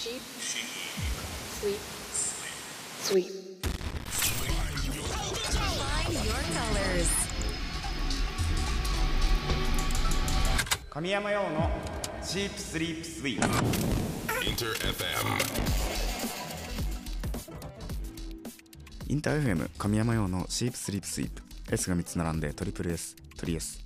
[0.00, 0.22] Sheep.
[1.60, 1.76] Sweep.
[3.02, 3.28] Sweep.
[5.84, 7.10] Find your colors.
[10.88, 11.70] 神山用の
[12.24, 13.46] チープスリープスイープ
[14.46, 15.04] Inter FM.
[19.08, 21.42] インター FM 神山用のシープスリープスイープ
[21.74, 23.78] S が3つ並んでトリプル S トリ S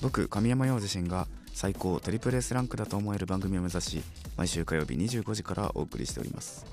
[0.00, 4.02] 僕神山用自身が最高トリプル S ランクだと思える番組を目指し
[4.36, 6.64] 毎週火曜日25時からお送りしております。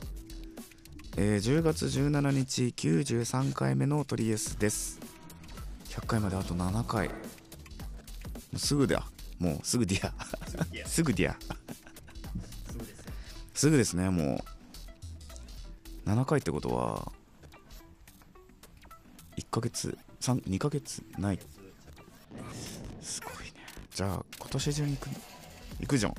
[1.18, 5.00] えー10月17日93回目のトリ S です。
[5.90, 7.10] 100回まであと7回。
[7.10, 7.14] も
[8.54, 9.06] うすぐだ。
[9.38, 10.14] もうすぐディア。
[10.88, 11.38] すぐディア。
[13.54, 14.10] すぐですね。
[14.10, 14.44] も
[16.06, 17.12] う7回ってことは
[19.38, 21.40] 1ヶ月3 2ヶ月ない。
[23.02, 23.54] すごいね。
[23.94, 25.10] じゃあ今年中に行く
[25.82, 26.16] 行くじゃん、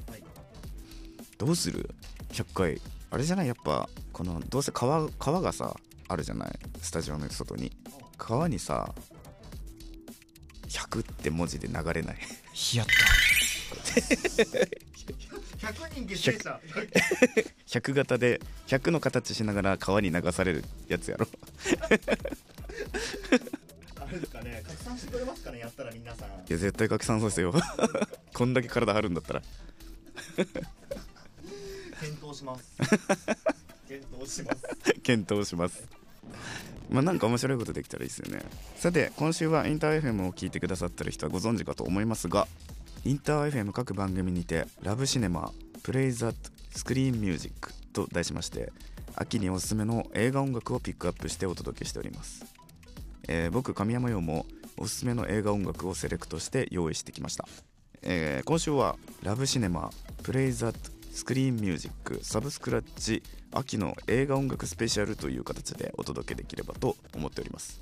[1.40, 1.88] どうする
[2.32, 2.78] ？100回。
[3.10, 3.46] あれじゃない？
[3.46, 5.74] やっぱこのどうせ川川がさ
[6.06, 6.51] あるじゃない？
[6.82, 7.73] スタジオの外に。
[8.18, 8.95] 川にさ
[10.68, 12.16] 100って文字で流れない？
[12.74, 12.92] やった。
[15.73, 16.60] 100人結成者。
[17.66, 21.26] 100型で100の形しながら川に流されるやつやろ。
[23.98, 24.62] あれですかね。
[24.66, 26.28] 拡散してくれますかねやったら皆さん。
[26.28, 27.48] いや絶対拡散させよ。
[27.50, 27.52] う
[28.37, 29.43] こんだけ体張るんだったら
[32.01, 32.76] 検討します。
[33.88, 34.95] 検討します。
[35.02, 35.82] 検討します。
[36.90, 38.43] まあなんか面白いことできたらいいですよね。
[38.76, 42.48] さて今週はインター FM を聞いてくださってる人はご存知かと思いますが
[43.04, 48.73] インター FM 各番組にてラブシネマプレイザットスクリーンミュージックと題しまして
[49.16, 52.45] 秋におすすめの映画音楽をピックアップしてお届けしております、
[53.28, 57.46] えー僕神山陽もおすすめの映画音楽をセレクトして用意してきました、
[58.02, 59.90] えー今週はラブシネマ
[60.23, 63.22] プレイザットスクリーンミュージックサブスクラッチ
[63.52, 67.80] 秋の映画音楽スペシャルという形でお届けできればと思っております。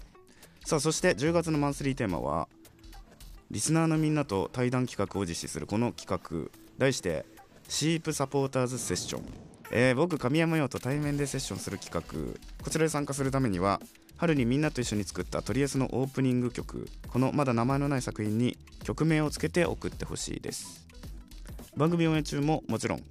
[0.64, 2.48] さあそして10月のマンスリーテーマは
[3.50, 7.24] リスナーのみんなと対談企画を実施するこの企画題して
[7.68, 9.24] シープサポーターズセッション、
[9.72, 12.34] えー僕神山陽と対面でセッションする企画。
[12.64, 13.80] こちらで参加するためには
[14.16, 20.87] 春にみんなと一緒に作ったトリエスのオープニング曲このまだ名前のない作品に曲名をつけて送ってほしいです。
[21.78, 23.04] 番組運営中ももちろん、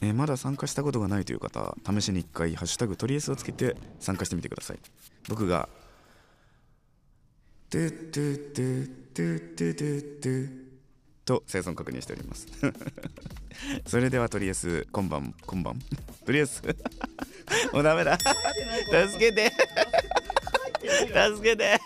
[0.03, 4.79] えーまだ参加したことがないという方試しに1回ハッシュタグトリエスをつけて参加してみてください。
[5.29, 5.69] 僕が
[7.71, 10.49] トゥトゥトゥトゥトゥトゥトゥ
[11.25, 12.49] と生存確認しております。
[13.87, 15.79] それではとりあえず今晩今晩？
[16.27, 16.63] とりあえず。
[17.73, 18.19] もうダメだ。
[19.09, 19.53] 助けて。
[20.83, 21.79] 助けて。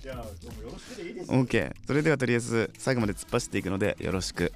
[0.00, 1.30] じゃあどうもよろしくでいいです。
[1.32, 4.52] OK それではとりあえず最後まで突っ走っていくのでよろしく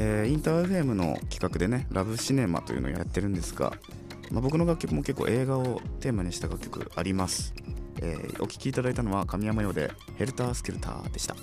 [0.00, 3.72] えーインター FM の企画でねラブシネマというのをやってるんですが、
[4.30, 7.52] まあ、僕の楽曲も結構映画をテーマにした楽曲あります、
[8.00, 11.34] えーお聴きいただいたのは神山用でヘルタースケルターでした。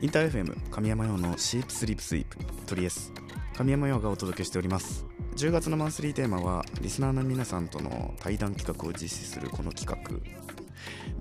[0.00, 3.12] インター FM 神山用のシープスリープスイープトリエス
[3.54, 5.04] 神山用がお届けしております。
[5.36, 10.20] 10月のマンスリーテーマはリスナーの皆さんとの対談企画を実施するこの企画。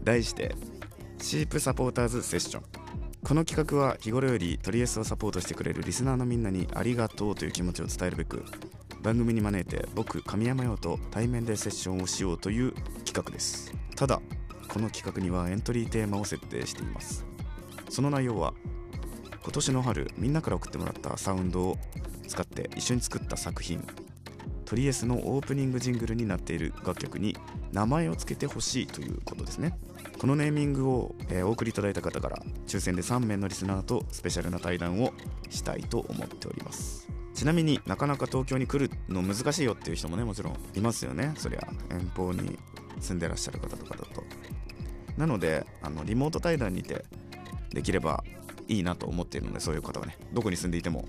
[0.04, 0.56] 題して
[1.20, 2.79] シープサポーターズセッション
[3.22, 8.46] この企画は日頃よりトリエスをサポートしてくれるリスナーのみんなにありがとうという気持ちを伝えるべく
[9.02, 12.74] 番組に招いて僕神山陽と対面でセッションをしようという
[13.06, 13.74] 企画です。
[13.96, 14.22] ただ
[14.68, 17.26] この企画にはエントリーテーマを設定しています。
[17.90, 18.54] その内容は
[19.44, 21.78] 今年の春みんなから送ってもらったサウンドを
[22.28, 23.86] 使って一緒に作った作品
[24.66, 27.36] トリエスのオープニングジングルになっている楽曲に
[27.72, 29.78] 名前を付けてほしいということですね。
[30.20, 32.38] このネーミングを、えーお送りいただいた方から
[32.68, 35.14] 抽選で3名のリスナーとスペシャルな対談を
[35.50, 41.34] したいと思っておりますちなみになかなか東京に来るの難しいよっていう人もねもちろんいますよね。
[41.38, 42.60] そりゃ遠方に
[43.00, 44.24] 住んでらっしゃる方とかだと
[45.16, 47.06] なのであのリモート対談にて
[47.70, 48.24] できれば
[48.68, 51.06] いいなと思っているのでそういう方はねどこに住んでいても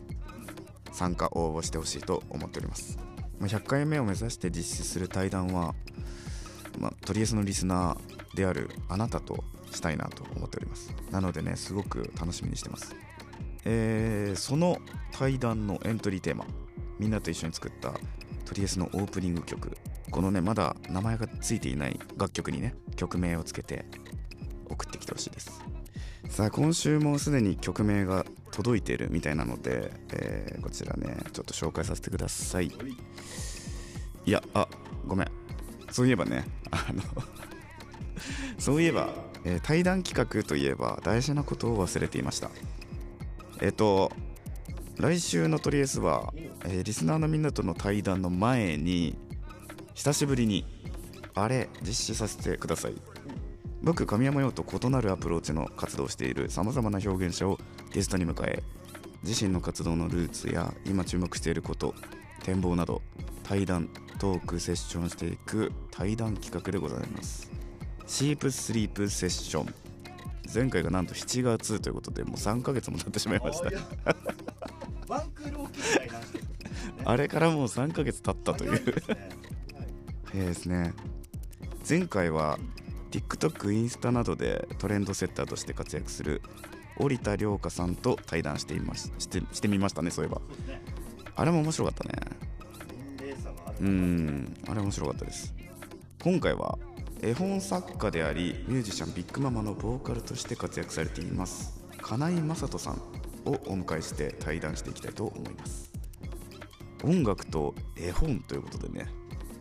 [0.92, 2.96] 参加応募してほしいと思っております
[3.40, 5.74] 100回目を目指して実施する対談は、
[6.80, 10.92] まあ、とりあえずのリスナーであるあなたとしたいなと思っております。
[11.10, 12.96] なのでねすごく楽しみにしてます。
[13.64, 14.78] えーその
[15.12, 16.46] 対談のエントリーテーマ
[16.98, 17.92] みんなと一緒に作った
[18.44, 19.76] トトリエスのオープニング曲。
[20.10, 23.84] このねまだ名前がついていない楽曲にね曲名をつけて
[24.68, 25.62] 送ってきてほしいです。
[26.28, 32.72] さあ今週もすでに曲名が届いているみたいなので、えーこちらねちょっと紹介させてください。
[34.26, 34.66] いやあ
[35.06, 35.28] ごめん。
[35.90, 37.02] そういえばねあの
[38.58, 39.10] そういえば、
[39.44, 42.50] えー対談企画といえば大事なことを忘れていました。
[43.60, 44.12] えっ、と
[44.98, 46.32] 来週のトリエスは、
[46.64, 49.16] えーリスナーのみんなとの対談の前に
[49.94, 50.66] 久しぶりに
[51.34, 52.94] あれ実施させてください。
[53.82, 57.58] 僕神山陽と異なるアプローチの活動をしているさまざまな表現者を
[57.92, 58.62] ゲストに迎え
[59.22, 61.94] 自身の活動のルーツや今注目していること
[62.42, 63.02] 展望など
[63.42, 63.88] 対談
[64.18, 67.50] トークセッションしていく対談企画でございます。
[68.06, 69.74] シープスリープセッション
[70.52, 73.70] 前回がなんと7月ということでもう3ヶ月も経ってしまいました。
[77.04, 78.94] あれからもう3ヶ月経ったという。
[80.24, 80.92] 早いですね。
[81.88, 82.58] 前回は
[83.10, 86.42] TikTok インスタなどでトレンドセッターとして活躍する
[86.96, 90.40] 織田涼香さんと対談していまししてしてみましたねそういえば。
[90.66, 90.79] ね
[91.40, 92.14] あれも面白かったね。
[93.80, 95.54] うんあれ面白かったです。
[96.22, 96.78] 今回は
[97.22, 102.94] 絵本作家でありミュージシャンビッグママのボーカルとして活躍されています金井雅人さん
[103.46, 105.90] をお迎えして対談していきたいと思います。
[107.04, 109.06] 音楽と絵本ということでね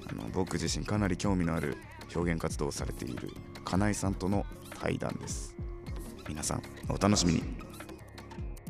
[0.09, 1.77] あの僕自身かなり興味のある
[2.13, 3.29] 表現活動をされている
[3.63, 4.45] 金井さんとの
[4.81, 5.55] 対談です。
[6.27, 7.43] 皆さんお楽しみに。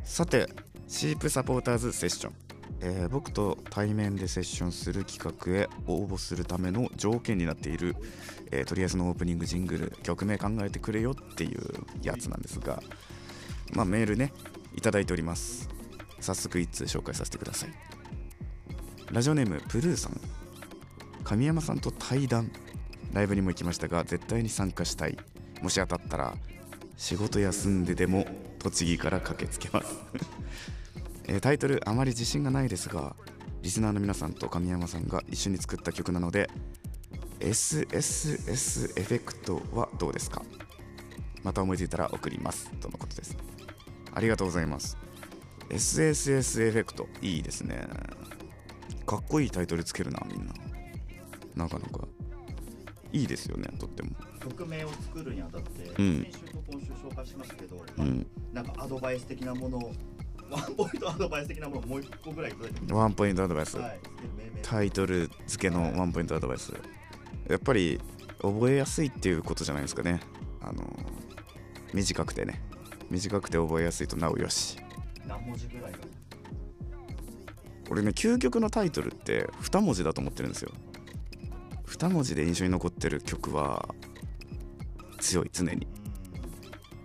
[0.04, 0.48] さて
[0.88, 2.49] シープサポーターズセッション。
[2.82, 7.96] えー僕と対面でセッションする企画へ応募するための条件になっている、
[8.52, 11.62] えーとりあえずのオープニングジングル曲名考えてくれよっていう
[12.02, 12.82] やつなんですが、
[13.74, 14.32] まあ、メールね
[14.76, 15.70] いただいております。
[16.20, 17.70] 早速一通紹介させてください。
[19.12, 20.20] ラジオネームプルーさん。
[21.24, 22.52] 神山さんと対談。
[23.14, 25.18] ライブにも行きましたが絶対に参加したい。
[25.62, 26.36] もし当たったら
[26.96, 28.26] 仕事休んででも
[28.60, 29.96] 栃木から駆けつけます。
[31.32, 33.16] えータイトルあまり自信がないですが
[33.62, 36.50] リスナーの皆さんと神山さんが一緒に作った曲なので
[37.40, 40.42] SSS エフェクトはどうですか？
[41.44, 42.70] また思いついたら送ります。
[42.82, 43.38] とのことです。
[44.14, 44.98] ありがとうございます。
[45.70, 47.88] SSS エフェクトいいですね。
[49.06, 50.54] かっこいいタイトルつけるなみんな。
[51.56, 52.08] なかなか。
[53.14, 54.10] いいですよねとっても。
[54.42, 56.24] 曲名を作るにあたって、うん。
[56.24, 58.28] 先週と今週紹介しましたけど、うん。
[58.52, 59.94] なんかアドバイス的なものを
[60.50, 64.00] ワンポイントアドバイス的なものをもう一個ぐらいいただいワンポイントアドバイス、はい、
[64.62, 66.74] タイトル付けのワンポイントアドバイス。
[67.50, 68.00] やっぱり
[68.42, 70.20] 覚えやすいっていうことじゃないですかね。
[70.62, 70.84] あの
[71.94, 72.62] 短くてね。
[73.10, 74.78] 短くて覚えやすいとなおよし。
[75.28, 75.98] 何文字ぐらいが？
[77.90, 80.72] 俺ね究極のタイトルって2文字だと思ってるんですよ。
[81.88, 83.90] 2文字で印象に残ってる曲は
[85.20, 85.88] 強い常に。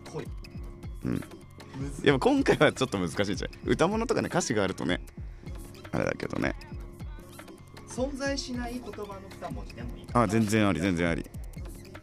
[0.07, 0.13] うん。
[0.13, 0.27] 濃い
[1.05, 1.25] うん
[2.03, 3.51] やっぱ今回はちょっと難しいじゃん。
[3.65, 5.01] 歌物とかね歌詞があるとね
[5.93, 6.55] あれだけどね。
[7.89, 11.25] 存在しない言葉の二文字でもいいあ全然あり全然あり。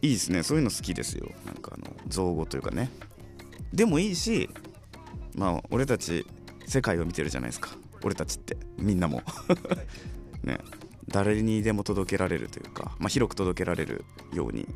[0.02, 0.42] いいですね。
[0.42, 1.30] そういうの好きですよ。
[1.46, 2.90] なんかあの造語というかね。
[3.72, 4.50] でもいいし
[5.34, 6.26] まあ俺たち
[6.66, 7.70] 世界を見てるじゃないですか。
[8.02, 8.56] 俺たちって。
[8.78, 9.22] みんなも。
[10.42, 10.58] ね。
[11.08, 14.66] 誰にでも届けられるというか、まあ、広く届けられるように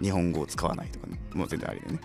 [0.00, 1.18] 日本語を使わないとかね。
[1.34, 2.00] もう全然ありでね。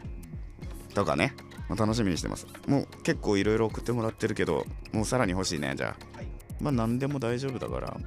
[0.93, 1.33] とかね、
[1.69, 2.47] まあ、楽しみにしてます。
[2.67, 6.19] もう結構いろいろ送ってもらってるけどもうさらに欲しいねじゃあ。
[6.59, 7.97] まあ何でも大丈夫だから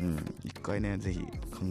[0.00, 1.26] うん一回ねぜひ考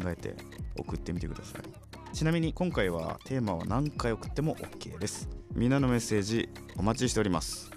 [0.08, 0.36] えて
[0.78, 2.16] 送ってみてください。
[2.16, 5.30] ちなみに今回はテーマは何回送っても OK です。
[5.54, 7.70] みんなのメッセージお待ちしております。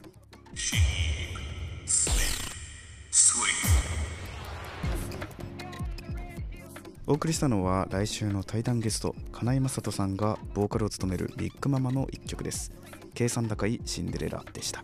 [7.06, 12.72] お送りしたのは来週の対談ゲスト金井雅人さんがボーカルを務めるビッグママの一曲です。
[13.14, 14.82] 計算高いシンデレラでした。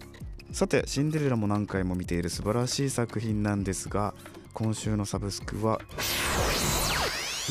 [0.53, 4.15] さてシンデレラも何回も見ている素晴らしい作品なんですが
[4.53, 5.81] 今週のサブスクは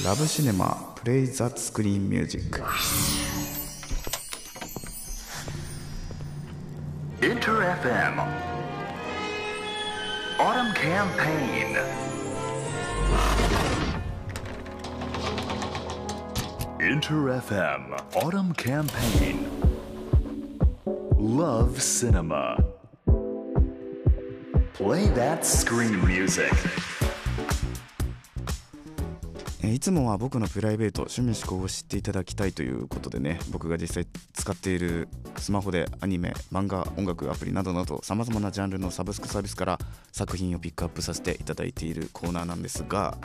[0.03, 2.62] ラブシネマプレイザスクリーンミュージック。
[7.21, 8.21] Inter FM
[10.39, 11.77] Autumn Campaign.
[16.79, 19.58] Inter FM Autumn Campaign.
[21.19, 22.55] Love Cinema.
[24.73, 26.49] Play that screen music.
[29.61, 35.07] いつもは僕のプライベート趣味思考を知っていただきたいということでね僕が実際使使っている
[35.38, 39.79] スマホでアニメ漫画音楽アプリなどなどさまざまなジャンルのサブスクサービスから
[40.11, 43.15] 作品をピックアップさせていただいているコーナーなんですが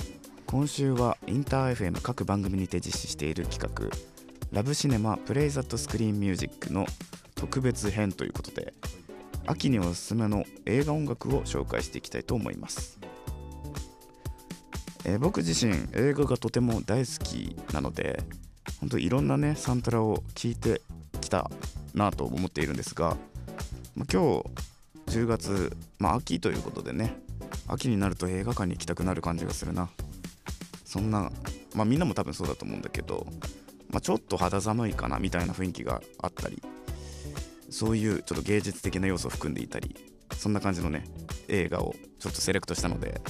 [0.46, 3.96] 今週はインター FM 各番組にて実施している企画
[4.52, 6.84] 「ラブシネマプレイザットスクリーンミュージック」の
[7.44, 8.72] 特別編ということで
[9.46, 12.98] 秋におすすめの映画音楽を紹介していきたいと思います、
[15.04, 18.22] えー僕自身映画がとても大好きなので
[18.80, 20.80] 本当いろんなねサントラを聴いて
[21.20, 21.50] きた
[21.92, 23.18] なと思っているんですが、
[23.94, 24.42] ま今
[25.06, 27.14] 日10月、まあ、秋ということでね
[27.68, 29.90] 秋になると映画館に行きたくなる感じがするな。
[30.86, 31.30] そんな
[31.74, 33.26] まあみんなも多分そうだと思うんだけど、
[33.90, 36.62] まあ、ちょっと肌寒いかなみたいな雰囲気があったり
[37.74, 39.96] そういうちょっと芸術的な要素を含んでいたり
[40.36, 41.02] そんな感じのね
[41.48, 43.20] 映画をちょっとセレクトしたので、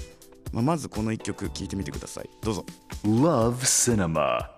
[0.52, 2.66] まあ、まずこの1曲聴いてみてくださいどうぞ
[3.04, 4.50] Love Cinema.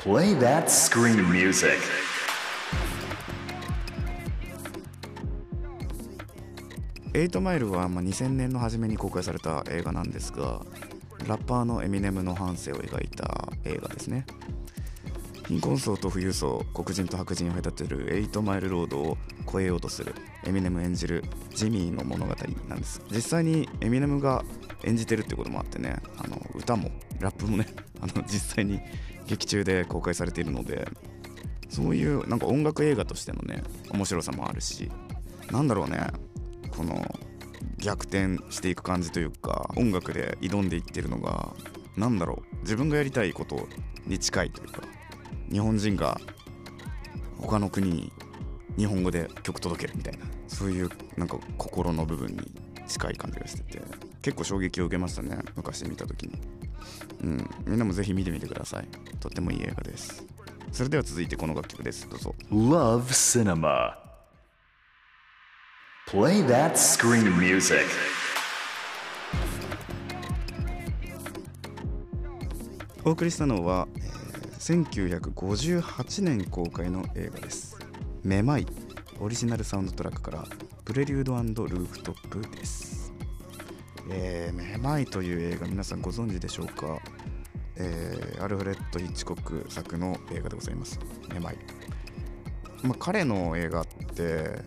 [0.00, 1.76] Play that screen music.
[7.12, 10.62] 8マイルはまあ2000年の初めに公開された映画なんですが
[11.28, 14.24] ラッパーのエミネムの半生を描いた映画ですね
[15.48, 21.22] 貧困層と富裕層黒人と白人を隔てる8マイルロードを越えようとするエミネム演じる
[21.54, 22.34] ジミーの物語
[22.68, 23.02] なんです。
[23.10, 24.44] 実際にエミネムが
[24.84, 27.66] 演じてるってこともあってねあの歌もラップもね
[28.00, 28.80] あの実際に
[29.26, 30.88] 劇中で公開されているので
[31.68, 34.90] そういうなんか音楽映画としてのね面白さもあるし
[35.50, 36.06] なんだろうね
[36.70, 37.02] この
[37.78, 41.54] 逆転していく感じというか音楽で挑んでいってるのが
[41.96, 43.68] なんだろう自分がやりたいこと
[44.06, 44.82] に近いというか
[45.50, 46.20] 日本人が
[47.38, 48.12] 他の国に
[48.76, 52.50] 日本語で曲届けるみたいなそういうなんか心の部分に
[52.86, 53.82] 近い感じがしてて
[54.22, 56.38] 結構衝撃を受けましたね昔見た時に。
[57.22, 57.50] うん。
[57.66, 58.88] みんなもぜひ見てみてください。
[59.20, 60.24] とってもいい映画です。
[60.72, 62.08] それでは続いてこの楽曲です。
[62.08, 62.34] どうぞ。
[62.50, 63.94] Love Cinema.
[66.08, 67.84] Play that screen music.
[73.04, 74.23] お送りしたのは、えー
[74.64, 77.76] 1958年公開の映画です
[78.24, 78.66] 「めまい」
[79.20, 80.48] オリジナルサウンドトラックから
[80.86, 83.12] 「プレリュードルーフトップ」です。
[84.08, 86.98] えーめまいという映画皆さんご存知でしょうか、
[87.76, 90.98] えーアルフレッド・ヒッチコック作の映画でございます。
[91.30, 91.58] めまい、
[92.82, 94.62] まあ、彼の映画って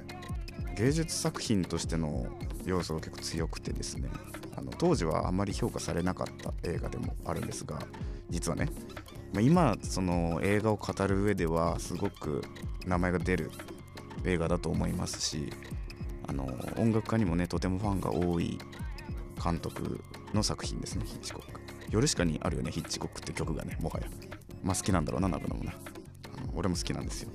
[0.75, 2.27] 芸術作品としての
[2.65, 4.09] 要素が結構強くてですね。
[4.55, 7.79] あの当時はあまり評価されなかった映画でもあるんですが
[8.29, 8.69] 実はね、
[9.33, 12.43] まあ、今その映画を語る上ではすごく
[12.85, 13.51] 名前が出る
[14.23, 15.51] 映画だと思いますし
[16.27, 18.57] あの音楽家にもねとてもファンが多い
[19.43, 20.03] 監督
[20.33, 21.61] の作品ですねヒッチコック。
[21.89, 24.07] ヨルシカにあるよねヒッチコックって曲がねもはや。
[24.63, 25.71] まあ好きなんだろうなナブナもな。
[25.71, 27.29] あの俺も好きなんですよ。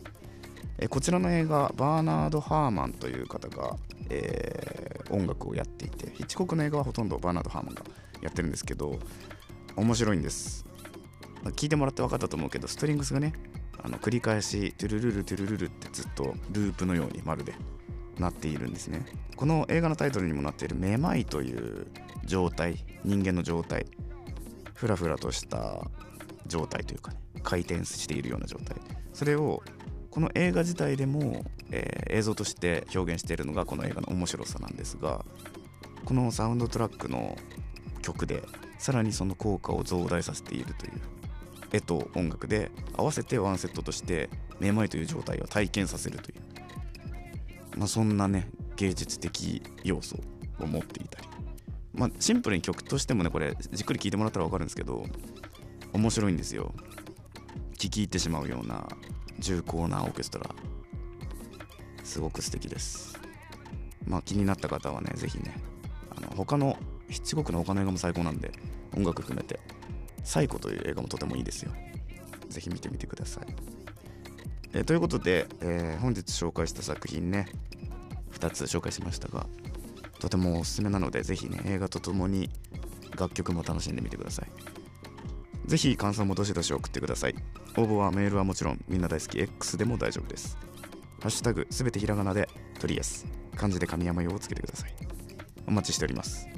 [0.79, 3.77] えこちらの映画バーナード・ハーマンという方が、
[4.11, 4.83] えー
[5.13, 7.83] 音楽をやっていてヒッチコックの映画はほとんどバーナード・ハーマンが
[8.23, 8.99] やってるんですけど
[9.77, 10.65] 面白いんです。
[11.51, 13.33] 聞いてもらって分かったと思うけどストリングスがね
[13.83, 17.55] あの繰り返しトゥルルルトゥルルルってずっとループのようにまるで
[18.19, 19.05] なっているんですね。
[19.37, 21.87] この映画のタイトルにもなっているめまいという
[22.25, 23.87] 状態人間の状態
[24.75, 25.91] ふらふらとした
[26.47, 28.77] 状態というかね回転しているような状態。
[29.13, 29.63] それを
[30.11, 35.25] この映画自体でも、えー映像として表現しているのがこの映画の面白さなんですが
[36.05, 37.37] このサウンドトラックの
[38.03, 38.43] 曲で
[38.79, 40.93] さらにその効果を増大させているという
[41.73, 44.29] 絵と音楽で合わせてワンセットとして
[44.61, 50.17] めまいという状態を体験させるという、まあ、そんなね芸術的要素
[50.61, 51.29] を持っていたり、
[51.95, 55.05] まあ、シンプルに曲としてもねこれじっくり聴いてもらったら分かるんですけど
[55.93, 56.73] 面白いんですよ。
[57.79, 58.89] 聴き入ってしまうような
[59.39, 60.49] 重厚なオーケストラ。
[62.03, 63.19] すごく素敵です。
[64.07, 65.55] まあ気になった方はねぜひね
[66.17, 66.79] あの他の
[67.11, 68.53] 七国の他の映画も最高なんで
[68.97, 69.61] 音楽含めて
[70.25, 71.73] 「サイコ」という映画もとてもいいですよ。
[72.49, 73.47] ぜひ見てみてください、
[74.75, 77.47] えーということで、えー本日紹介した作品ね
[78.33, 79.47] 2つ紹介しましたが
[80.19, 82.51] とてもおすすめなのでぜひね映画とともに
[83.17, 84.49] 楽曲も楽しんでみてください。
[85.67, 87.35] ぜひ感想もどしどし送ってください。
[87.77, 90.59] 応募はメールはもちろんみんな大好き X でも大丈夫です。
[91.21, 92.49] ハッシュタグすべてひらがなで
[92.81, 93.27] トリエス。
[93.55, 94.95] 漢字で神山用をつけてください。
[95.67, 96.49] お待ちしております。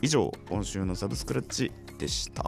[0.00, 2.42] 以上今週のサブスクラッチでした。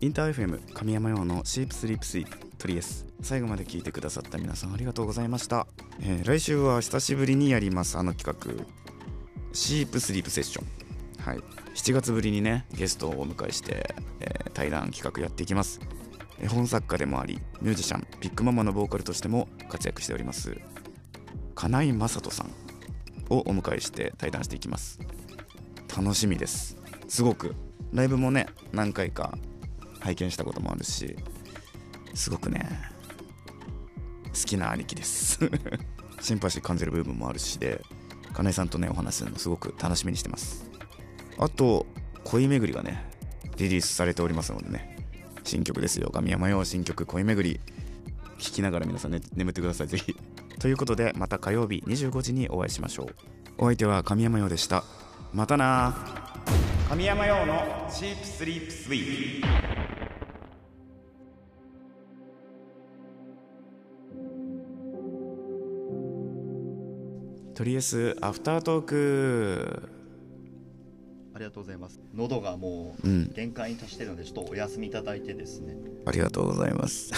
[0.00, 5.66] インター FM 神山用のシープスリープスイープトリエス最後まで聞いてくださった皆さんありがとうございました、
[6.00, 8.64] えー来週は久しぶりにやりますあの企画。
[9.52, 10.66] シープスリープセッション
[11.22, 11.38] はい。
[11.74, 15.80] 7月ぶりにねゲストをお迎えして、えー対談企画やっていきます。
[16.40, 20.56] 絵本作家でもありミュージシャンビッグママのボーカルとしても活躍しております
[21.54, 22.50] 金井雅人さん
[23.30, 24.98] をお迎えして対談していきます。
[25.96, 26.76] 楽しみです。
[27.08, 27.54] すごく。
[27.92, 29.38] ライブもね何回か
[30.04, 31.16] 拝見したこともあるし
[32.12, 32.68] すごくね
[34.26, 35.38] 好きな兄貴です。
[36.20, 37.80] シンパシー感じる部分もあるしで
[38.34, 40.70] 金井さんとねお話するのすごく楽しみにしてます。
[41.38, 41.86] あと
[42.24, 43.10] 恋めぐりがね
[43.56, 44.98] リリースされておりますのでね
[45.42, 46.10] 新曲ですよ。
[46.10, 47.60] 神山よ新曲恋めぐり。
[48.36, 50.14] 聴きながら皆さんね眠ってくださいぜひ。
[50.58, 53.06] ということでまた火曜日25時にお会いしましょう。
[53.56, 54.84] お相手は神山よでした。
[55.32, 55.96] またな
[56.88, 59.73] 神山よのチープスリープスイー
[67.54, 69.88] とりあえずアフタートーク。
[71.34, 72.00] ありがとうございます。
[72.12, 75.76] 喉がもううん限界に達してるのでちょっとお休みいただいてですね。
[76.06, 77.12] ありがとうございます。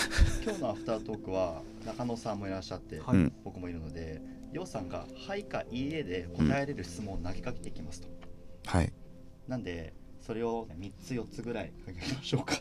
[0.45, 3.33] 今日のアフタートークは中野さんもいらっしゃって、は いうん。
[3.45, 4.21] 僕もいるので
[4.53, 8.09] ようさんが「はい」か「いいえ」で答えれる質問を投げかけていきますと、
[8.67, 8.93] はい。
[9.49, 12.55] なんでそれを3つ4つぐらいかけましょうか。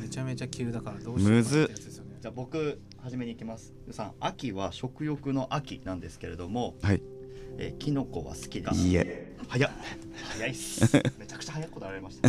[0.00, 3.72] めちゃめちゃ急だからどうしようかなってやつですよねじゃあ僕初めにいきます。
[3.92, 7.00] さん秋は食欲の秋なんですけれども、はい。
[7.56, 8.72] えーキノコは好きだ。
[8.74, 9.36] いいえ。
[9.46, 9.70] 早っ。
[10.32, 10.96] 早いっす。
[11.20, 12.28] めちゃくちゃ早く答えられました。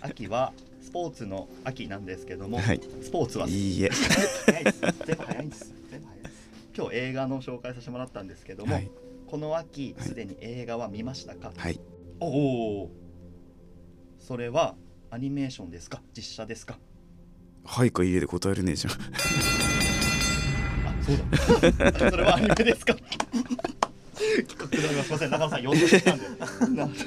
[0.00, 2.80] 秋はスポーツの秋なんですけども、はい。
[3.02, 3.90] スポーツはいいえ。
[3.90, 4.80] 早いです。
[4.80, 5.74] 全部早いんです。
[5.90, 6.36] 全部早いです。
[6.74, 8.90] 今日映画の紹介させてもらったんですけども、はい。
[9.26, 11.78] この秋すでに映画は見ましたか、はい。
[12.20, 12.26] お
[12.84, 12.90] お
[14.18, 14.74] それは
[15.10, 16.00] アニメーションですか？
[16.16, 16.78] 実写ですか？
[17.64, 18.92] はいかいいえで答えるねえじゃん。
[18.92, 18.96] あ
[21.04, 21.16] そう
[21.92, 22.10] だ。
[22.10, 22.94] それはアニメですか？
[22.94, 25.30] 企画ですいません。
[25.30, 25.86] 中野さん呼んで。
[25.86, 26.28] きたんで
[26.76, 26.98] なんで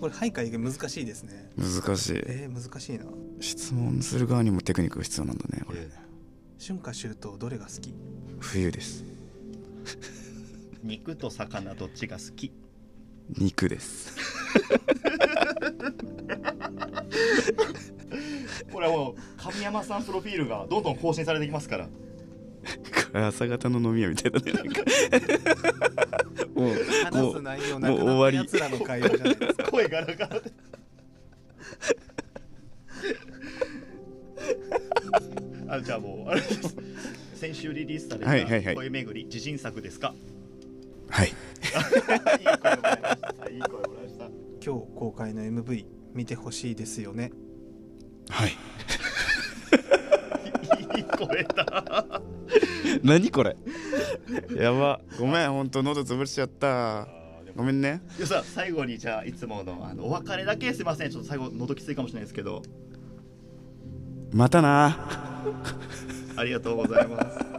[0.00, 1.04] これはいかいが難しい。
[1.04, 3.04] ですね難しいえー、難しいな。
[3.40, 5.80] 質問する側にもテクニックが必要なんだねこれ。
[5.82, 5.90] え。
[6.60, 7.94] 春夏秋冬どれが好き？
[8.40, 9.04] 冬です。
[10.82, 12.52] 肉と魚どっちが好き？
[13.38, 14.14] 肉です
[18.72, 21.86] これはもう神山さんプロフィールがどんどん更新されていきますから。
[21.86, 21.90] こ
[23.12, 24.82] れ朝方の飲み屋みたいだねなんか
[26.54, 27.78] もう話す内容
[28.30, 29.70] やつらの会話じゃないですか。
[29.70, 30.42] 声ガラガラで。
[35.68, 36.74] あじゃあもうあれです。
[37.34, 38.74] 先週リリースされたはいはいはい。
[38.74, 40.14] 声めぐり自信作ですか、
[44.64, 47.32] 今日公開の MV 見てほしいですよね。
[48.30, 48.56] はい。
[50.96, 52.22] いい声だ。
[53.02, 53.56] 何これ？
[54.56, 55.00] やば。
[55.18, 57.06] ごめんほんと喉潰しちゃった。
[57.54, 58.00] ごめんね。
[58.16, 61.10] いやさ最後にじゃあいつものあのお別れだけすいません。
[61.10, 62.62] ちょっと最後喉きついかもしれないですけど。
[64.32, 65.08] またな。
[66.36, 67.53] ありがとうございます